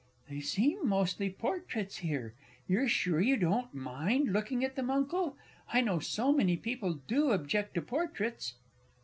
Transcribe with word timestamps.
They 0.31 0.41
seem 0.41 0.89
mostly 0.89 1.29
Portraits 1.29 1.97
here. 1.97 2.33
You're 2.67 2.87
sure 2.87 3.21
you 3.21 3.37
don't 3.37 3.71
mind 3.71 4.33
looking 4.33 4.65
at 4.65 4.75
them, 4.75 4.89
Uncle? 4.89 5.37
I 5.71 5.81
know 5.81 5.99
so 5.99 6.33
many 6.33 6.57
people 6.57 6.95
do 7.05 7.29
object 7.29 7.75
to 7.75 7.83
Portraits. 7.83 8.55